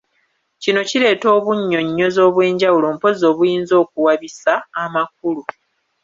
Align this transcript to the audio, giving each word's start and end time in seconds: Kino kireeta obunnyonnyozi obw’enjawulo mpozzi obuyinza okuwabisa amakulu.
Kino 0.61 0.79
kireeta 0.89 1.27
obunnyonnyozi 1.37 2.19
obw’enjawulo 2.27 2.87
mpozzi 2.95 3.23
obuyinza 3.31 3.73
okuwabisa 3.83 4.53
amakulu. 4.83 5.43